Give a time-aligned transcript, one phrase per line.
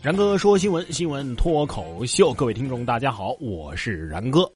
[0.00, 4.48] 然哥说新闻，新闻脱口秀，各位听众大家好，我是然哥。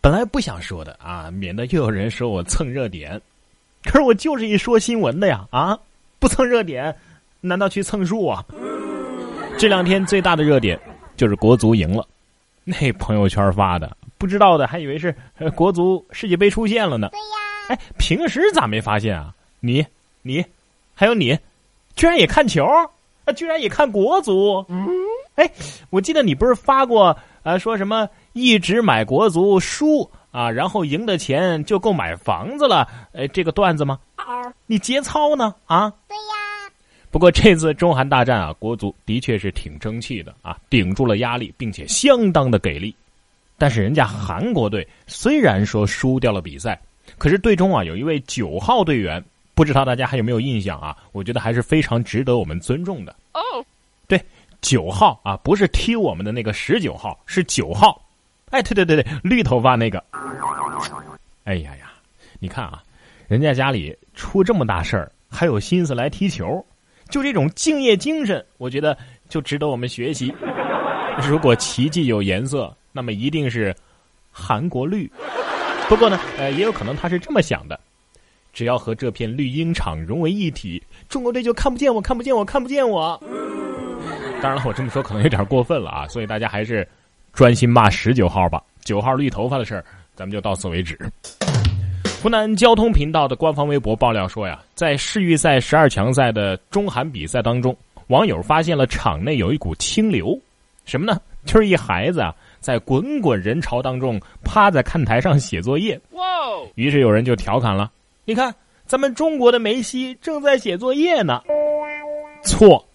[0.00, 3.20] 本来不想说的啊，免得又有人说我蹭热点，
[3.82, 5.76] 可是我就是一说新闻的呀啊！
[6.20, 6.96] 不蹭热点，
[7.40, 8.44] 难道去蹭树啊？
[9.58, 10.78] 这两天最大的热点
[11.16, 12.06] 就是国足赢了，
[12.62, 15.12] 那朋友圈发的，不知道的还以为是
[15.56, 17.08] 国足世界杯出现了呢。
[17.10, 17.26] 对呀，
[17.70, 19.34] 哎，平时咋没发现啊？
[19.58, 19.84] 你、
[20.22, 20.44] 你，
[20.94, 21.36] 还有你，
[21.96, 22.64] 居然也看球
[23.30, 23.32] 啊？
[23.32, 24.64] 居然也看国足？
[24.68, 24.86] 嗯
[25.36, 25.50] 哎，
[25.88, 32.86] 我记得你不是发过啊，说什么一直买国足输啊，然后赢的钱就够买房子了？
[33.14, 33.98] 哎，这个段子吗？
[34.66, 35.54] 你节操呢？
[35.64, 35.90] 啊？
[36.06, 36.72] 对呀，
[37.10, 42.94] 不过这次中韩大战啊，国足的确是挺争气的啊，顶住了压力，并且相当的给力。
[43.56, 46.78] 但是人家韩国队虽然说输掉了比赛，
[47.16, 49.24] 可是队中啊有一位九号队员，
[49.60, 50.96] 不知道大家还有没有印象啊？
[51.12, 53.14] 我觉得还是非常值得我们尊重的。
[53.34, 53.40] 哦，
[54.08, 54.18] 对，
[54.62, 58.02] 九号啊，不是踢我们的那个十九号，是九号。
[58.52, 60.02] 哎，对对对对，绿头发那个。
[61.44, 61.92] 哎呀呀，
[62.38, 62.82] 你看啊，
[63.28, 66.64] 人家家里出这么大事儿，还有心思来踢球，
[67.10, 68.96] 就这种敬业精神，我觉得
[69.28, 70.34] 就值得我们学习。
[71.28, 73.76] 如果奇迹有颜色，那么一定是
[74.32, 75.06] 韩国绿。
[75.86, 77.78] 不过呢，呃，也有可能他是这么想的：
[78.52, 83.20] 只要和这片绿茵场融为一体，中国队就看不见我，看不见我，看不见我。
[84.42, 86.86] 当然了，我这么说可能有点过分了啊，所以大家还是
[87.32, 88.62] 专心骂十九号吧。
[88.82, 89.84] 九号绿头发的事儿，
[90.14, 90.98] 咱们就到此为止。
[92.22, 97.76] 湖南交通频道的官方微博爆料说呀，在世预赛十二强赛的中韩比赛当中，
[98.08, 100.38] 网友发现了场内有一股清流，
[100.84, 101.20] 什么呢？
[101.46, 105.98] 就是一孩子啊，在滚滚人潮当中趴在看台上写作业。
[106.10, 106.22] 哇！
[106.74, 107.90] 于是有人就调侃了
[108.24, 108.54] ：“你看，
[108.86, 111.42] 咱们中国的梅西正在写作业呢。”
[112.44, 112.86] 错，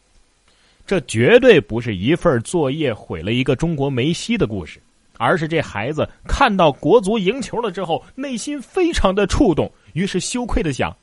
[0.86, 4.82] 这绝对不是一份作业毁了一个中国梅西的故事。
[5.18, 10.94] 而是这孩子看到国足赢球了之后，内心非常的触动，于是羞愧的想：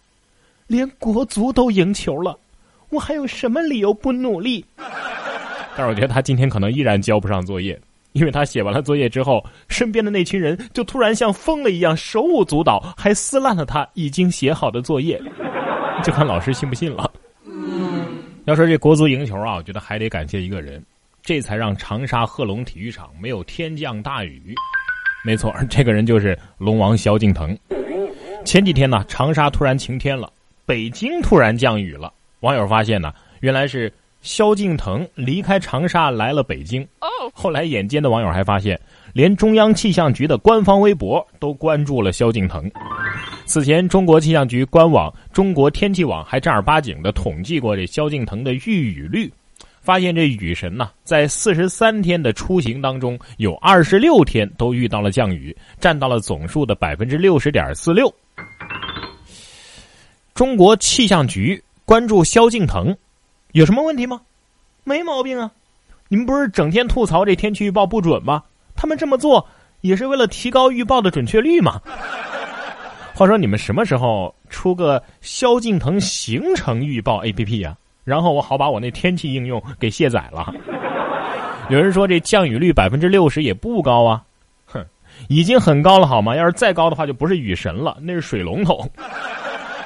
[0.67, 2.39] 连国足都赢球了，
[2.91, 4.63] 我还有什么理由不努力？
[5.75, 7.81] 但是我觉得他今天可能依然交不上作业，
[8.13, 15.21] 因为他写完了作业之后，身边的那群人就突然像疯了一样手舞足蹈，还撕烂了他已经写好的作业，
[16.05, 17.11] 就看老师信不信了。
[18.45, 20.83] 要说这国足赢球啊，我觉得还得感谢一个人。
[21.23, 24.55] 这才让长沙贺龙体育场没有天降大雨。
[25.25, 27.57] 没错，这个人就是龙王萧敬腾。
[28.45, 30.29] 前几天呢，长沙突然晴天了，
[30.67, 32.13] 北京突然降雨了。
[32.41, 36.85] 网友发现呢，原来是萧敬腾离开长沙来了北京。
[37.33, 38.81] 后来眼尖的网友还发现，
[39.13, 42.71] 连中央气象局的官方微博都关注了萧敬腾。
[43.45, 49.33] 此前，中国气象局官网、中国天气网还正儿八经的统计过这萧敬腾的遇雨率。
[49.81, 58.15] 发现这雨神呐，在四十三天的出行当中，有二十六天都遇到了降雨，占到了总数的百分之六十点四六。
[60.35, 62.97] 中国气象局关注萧敬腾，
[63.55, 64.21] 有什么问题吗？
[64.85, 65.51] 没毛病啊！
[66.13, 68.43] 你们不是整天吐槽这天气预报不准吗？
[68.77, 69.49] 他们这么做
[69.81, 71.81] 也是为了提高预报的准确率嘛。
[73.15, 77.75] 话说，你们什么时候出个萧敬腾行程预报 APP 呀？
[78.05, 80.53] 然后我好把我那天气应用给卸载了。
[81.71, 84.23] 有人说这降雨率百分之六十也不高啊，
[84.67, 84.85] 哼，
[85.29, 86.37] 已经很高了好吗？
[86.37, 88.87] 要是再高的话，就不是雨神了，那是水龙头。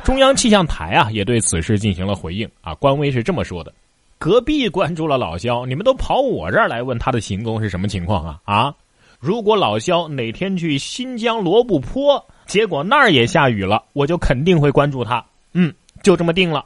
[0.03, 3.73] 中央气象台啊也对此事进行了回应啊，官微是这么说的：
[4.19, 8.41] 隔壁关注了老肖，你们都跑我这儿来问他的行踪是什么情况啊？
[8.45, 8.75] 啊，
[9.21, 15.25] 如果老肖哪天去新疆罗布泊，结果那儿也下雨了，我就肯定会关注他。
[15.53, 15.73] 嗯，
[16.03, 16.65] 就这么定了。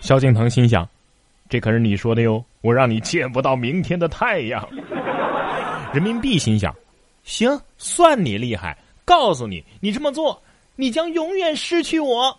[0.00, 0.86] 萧敬腾心想
[1.48, 4.68] ：“这可是你说的哟，我让你见不到明天的太阳。”
[5.94, 6.74] 人民币心想
[7.22, 10.42] ：“行，算你厉害，告诉你，你这么做，
[10.76, 12.36] 你将永远失去我。”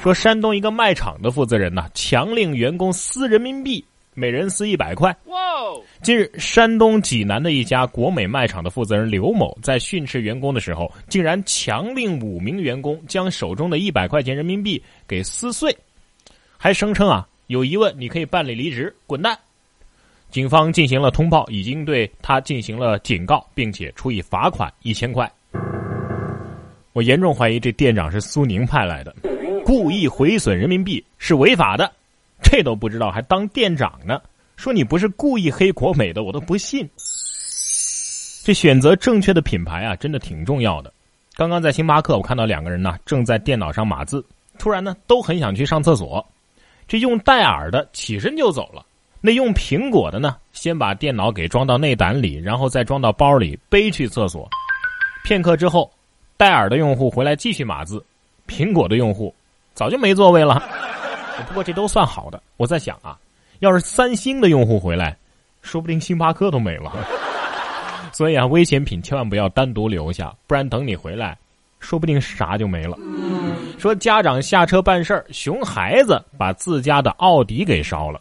[0.00, 3.84] 说山东一个卖场的负责人呢，强令员工撕人民币，
[4.14, 5.16] 每人撕一百块。
[5.26, 5.36] 哇！
[6.02, 15.74] 近日，山东济南的一家国美卖场的负责人刘某在训斥员工的时候，竟然强令五名员工将手中的一百块钱人民币给撕碎。
[16.58, 19.38] 还声称啊，有疑问你可以办理离职，滚蛋！
[20.30, 25.30] 警方进行了通报，已经对他进行了警告，并且处以罚款一千块。
[26.94, 29.12] 我严重怀疑这店长是苏宁派来的，
[29.64, 31.90] 故意毁损人民币是违法的，
[32.40, 34.22] 这都不知道还当店长呢？
[34.56, 36.88] 说你不是故意黑国美的，我都不信。
[38.44, 40.92] 这选择正确的品牌啊，真的挺重要的。
[41.34, 44.24] 刚刚在星巴克，我看到两个人呢，正在电脑上码字，
[44.56, 46.24] 突然呢，都很想去上厕所。
[46.86, 48.86] 这用戴尔的起身就走了，
[49.20, 54.48] 那用苹果的呢，先把电脑给装到内胆里，然后再装到包里背去厕所。
[55.24, 55.90] 片刻之后，
[56.44, 58.04] 戴尔的用户回来继续码字，
[58.46, 59.34] 苹果的用户
[59.72, 60.62] 早就没座位了。
[61.48, 62.38] 不过这都算好的。
[62.58, 63.16] 我在想啊，
[63.60, 65.16] 要是三星的用户回来，
[65.62, 66.92] 说不定星巴克都没了。
[68.12, 71.34] 所以啊，危险品千万不要单独留下，不然等你回来，
[71.80, 72.98] 说不定啥就没了。
[73.78, 78.20] 说家长下车办事儿，熊孩子把自家的奥迪给烧了。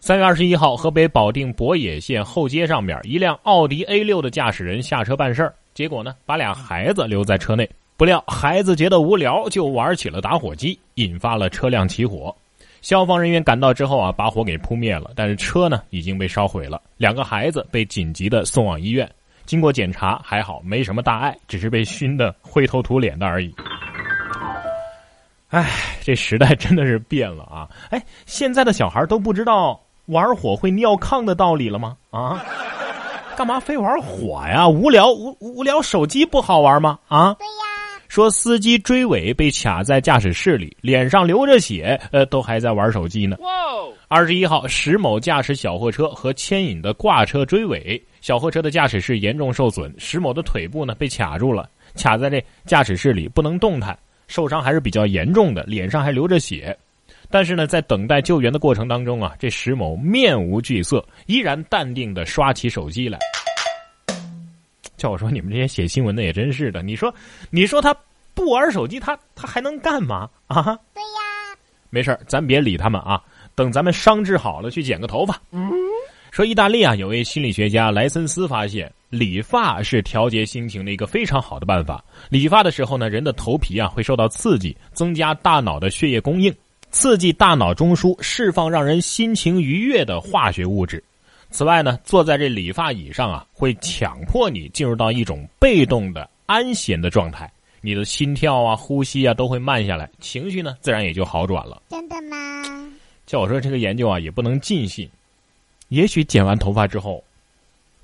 [0.00, 7.68] 三月二十一号，河北保定博野县后街上面，一辆奥迪 A 六的驾驶人下车办事儿，结果呢，把俩孩子留在车内。
[7.96, 12.34] 不料孩子觉得无聊，就玩起了打火机，引发了车辆起火。
[12.80, 16.80] 消防人员赶到之后啊，把火给扑灭了，但是车呢已经被烧毁了。
[16.96, 19.10] 两个孩子被紧急的送往医院，
[19.46, 23.54] 经过检查还好，没什么大碍，只是被熏得灰头土脸的而已。
[25.48, 25.70] 哎，
[26.02, 27.68] 这时代真的是变了啊！
[27.90, 31.96] 哎，现在的小孩都不知道玩火会尿炕的道理了吗？
[32.10, 32.44] 啊，
[33.36, 34.68] 干嘛非玩火呀？
[34.68, 36.98] 无聊无无聊，手机不好玩吗？
[37.08, 37.34] 啊？
[37.34, 37.64] 对呀。
[38.08, 43.36] 说司机追尾被卡在驾驶室里，脸上流着血，呃，都还在玩手机呢。
[44.06, 53.98] 二十一号，石某驾驶小货车和牵引的挂车追尾，小货车的驾驶室严重受损，石某的腿部呢被卡住了，卡在这驾驶室里不能动弹，
[54.28, 56.76] 受伤还是比较严重的，脸上还流着血。
[57.34, 63.18] 但是呢，在等待救援的过程当中啊，这石某面无惧色，依然淡定的刷起手机来。
[64.96, 67.12] 叫我说你们这些写新闻的也真是的，你说，
[67.50, 67.92] 你说他
[68.34, 70.62] 不玩手机，他他还能干嘛啊？
[70.94, 71.58] 对呀，
[71.90, 73.20] 没事咱别理他们啊。
[73.56, 75.36] 等咱们伤治好了，去剪个头发。
[76.30, 82.04] 说意大利啊，有位心理学家莱森斯发现，理发是调节心情的一个非常好的办法。
[82.28, 86.54] 理发的时候呢，人的头皮啊会受到刺激，增加大脑的血液供应，
[86.94, 91.02] 刺激大脑中枢释放让人心情愉悦的化学物质。
[91.50, 97.50] 此外呢，坐在这理发椅上啊，会强迫你进入到一种被动的安闲的状态，
[97.80, 101.82] 你的心跳啊、呼吸啊都会慢下来，情绪呢自然也就好转了。
[101.90, 102.62] 真的吗？
[103.26, 105.10] 叫我说这个研究啊，也不能尽信。
[105.88, 107.22] 也许剪完头发之后，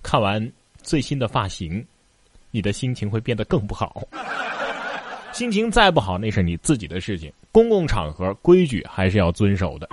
[0.03, 0.51] 看完
[0.83, 1.85] 最新的发型，
[2.51, 4.03] 你的心情会变得更不好。
[5.33, 7.33] 心情再不好，那是你自己的事情。
[7.53, 9.89] 公共场合规矩还是要遵守的。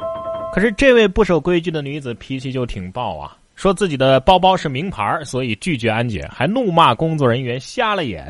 [0.54, 3.38] 可是这位不守规矩的女子脾气就挺暴啊。
[3.56, 8.28] 说自己的包包是名牌，所以拒绝安检，还怒骂工作人员瞎了眼。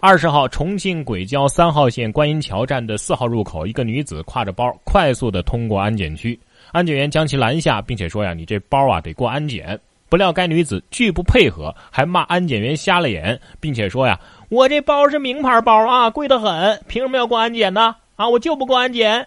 [0.00, 6.36] 二十号，重庆轨交三号线观音桥站的四号入口，一个女子挎着包快速的通过安检区，
[6.72, 9.78] 安检员将其拦下，并且说呀：“你这包啊得过安检。”
[10.10, 14.18] 不料该女子拒不配合，还骂安检员瞎了眼，并且说呀
[14.50, 17.94] ：“我这包是名牌包啊，贵得很，凭什么要过安检呢？
[18.20, 19.24] 啊，我就不过安检。”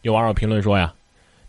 [0.00, 0.94] 有网友评论说呀。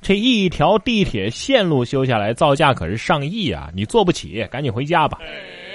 [0.01, 3.69] 这一条地铁线路修下来，造价可是上亿啊！
[3.75, 5.19] 你坐不起，赶紧回家吧。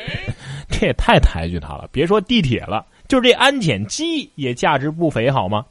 [0.71, 1.87] 这也太抬举他了。
[1.93, 5.65] 别说地铁了，就这安检机也价值不菲，好吗？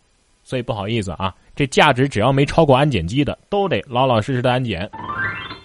[0.43, 4.87] 所以不好意思啊，这价值只要没超过安检机的，都得老老实实的安检。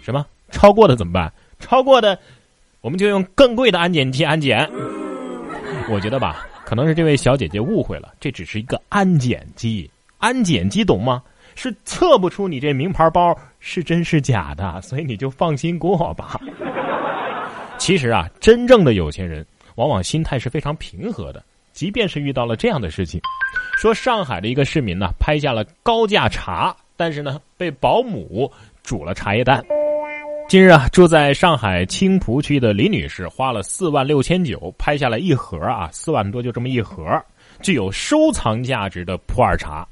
[0.01, 0.25] 什么？
[0.51, 1.31] 超过的怎么办？
[1.59, 2.19] 超过的，
[2.81, 4.67] 我们就用更贵的安检机安检。
[5.91, 11.23] 我觉得吧，可能是这位小姐姐误会了，这只是一个安检机，安检机懂吗？
[11.55, 16.39] 是测不出你这名牌包是真是假的，所以你就放心过吧。
[17.79, 19.47] 其实啊，真正的有钱人
[19.77, 23.19] 往往心态是非常平和的，即便是遇到了这样的事情。
[23.79, 29.65] 说上海的一个市民呢，拍下了高价茶，但是呢被保姆煮了茶叶蛋。
[30.49, 37.23] 近日啊，住在上海青浦区的李女士花了四万六千九拍下了一盒啊，四万多就这么一盒
[37.61, 39.87] 具有收藏价值的普洱茶，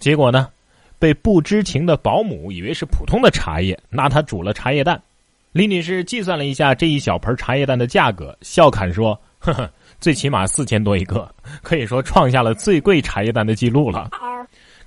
[0.00, 0.48] 结果呢？
[0.98, 5.00] 被不知情的保姆以为是普通的茶叶，拿它煮了茶叶蛋。
[5.52, 14.10] 李女士计算了一下这一小盆茶叶蛋的价格，笑侃说：“呵呵，最起码四千多一个，可以说创下了最贵茶叶蛋的记录了。”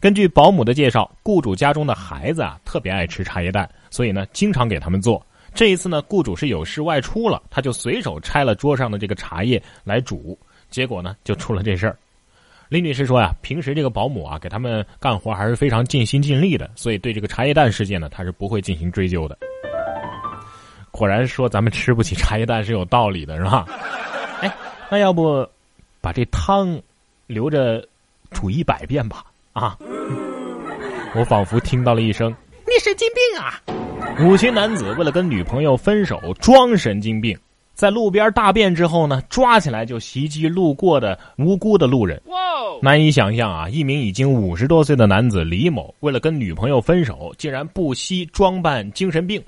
[0.02, 5.24] 根据保姆的介绍，雇主家中的孩子啊特别爱吃茶叶蛋，所以呢经常给他们做。
[5.54, 10.36] 这一次呢，雇主是有事外出了，他就随手拆了桌上的这个茶叶来煮，
[10.72, 11.96] 结果呢就出了这事儿。
[12.70, 19.38] 李女士说呀，平时这个保姆啊，给他们干活还是非常尽心尽力的，所以对这个茶叶蛋事件呢，她是不会进行追究的。
[20.90, 23.68] 果然说咱们吃不起茶叶蛋是有道理的，是吧？
[24.42, 24.52] 哎，
[24.90, 25.48] 那要不
[26.02, 26.82] 把这汤
[27.28, 27.88] 留着
[28.32, 29.24] 煮一百遍吧？
[29.54, 29.78] 啊！
[31.14, 32.36] 我仿佛听到了一声
[32.66, 33.62] ：“你神经病啊！”
[34.22, 37.38] 五旬男子为了跟女朋友分手装神经病，
[37.74, 42.22] 在路边大便之后呢，抓起来就袭击路过的无辜的路人。
[42.82, 43.68] 难以想象啊！
[43.70, 49.42] 一名已经五十多岁的男子李某，为了跟女朋友分手，竟然不惜装扮精神病。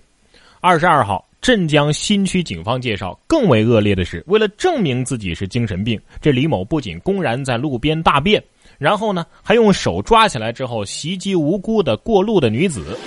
[0.61, 8.43] 二十二号，镇江新区警方介绍，更为恶劣的是，为了证明自己是精神病，这李某不仅公然在路边大便，
[8.77, 12.97] 然后呢，还用手抓起来之后袭击无辜的过路的女子。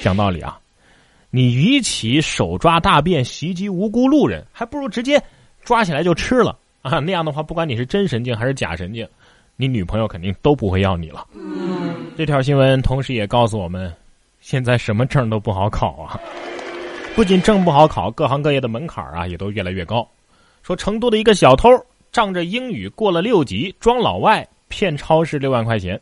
[0.00, 0.58] 讲道理啊！
[1.30, 5.22] 你与其手抓大便袭击无辜路人，还不如直接
[5.62, 7.00] 抓起来就吃了啊！
[7.00, 9.06] 那样的话，不管你是真神经还是假神经，
[9.56, 11.26] 你女朋友肯定都不会要你了。
[12.16, 13.92] 这条新闻同时也告诉我们，
[14.40, 16.18] 现在什么证都不好考啊！
[17.14, 20.08] 不仅证不好考，各行各业的门槛啊也都越来越高。
[20.62, 21.68] 说成都的一个小偷
[22.12, 26.00] 仗着英语过了六级，装老外骗超市六万块钱。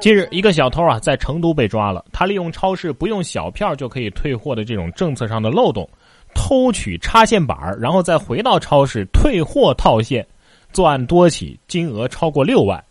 [0.00, 2.02] 近日，一个小偷啊在成都被抓了。
[2.10, 5.86] 他利用超市不用小票就可以退货的这种政策上的漏洞，
[6.34, 10.26] 偷取插线板，然后再回到超市退货套现。
[10.72, 12.82] 作案多起，金额超过六万。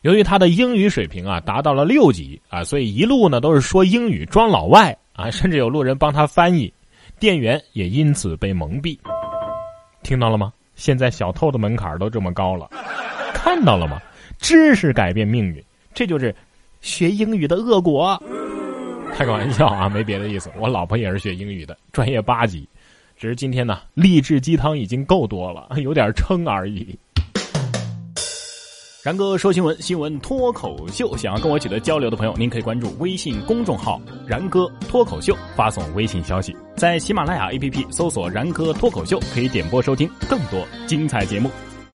[0.00, 6.72] 由于他的英语水平啊达到了六级啊，所以一路呢都是说英语装老外啊，甚至有路人帮他翻译，
[7.18, 8.98] 店员也因此被蒙蔽。
[10.02, 10.50] 听到了吗？
[10.74, 12.70] 现在小偷的门槛都这么高了，
[13.34, 14.00] 看到了吗？
[14.38, 15.62] 知识改变命运。
[15.92, 16.34] 这就是
[16.80, 18.20] 学英语的恶果，
[19.12, 20.50] 开个玩笑啊，没别的意思。
[20.58, 22.68] 我老婆也是学英语的，专业八级，
[23.16, 26.98] 只是今天呢，励志鸡汤已经够多了， 有点撑而已。
[29.02, 41.50] 然哥说新闻，新闻脱口秀，想要跟我取得交流的朋友，您可以关注微信公众号“然哥脱口秀”，发送微信消息，在喜马拉雅 APP 搜索“然哥脱口秀”，可以点播收听更多精彩节目。